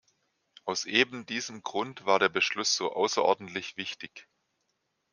[0.65, 4.27] Aus eben diesem Grund war der Beschluss so außerordentlich wichtig.